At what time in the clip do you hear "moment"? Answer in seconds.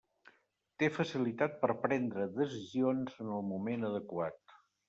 3.55-3.91